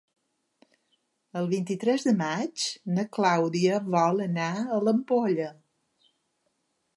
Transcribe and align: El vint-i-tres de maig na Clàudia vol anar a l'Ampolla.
El 1.41 1.49
vint-i-tres 1.51 2.05
de 2.07 2.13
maig 2.21 2.65
na 2.95 3.05
Clàudia 3.17 3.77
vol 3.97 4.25
anar 4.29 4.49
a 4.63 4.81
l'Ampolla. 4.87 5.53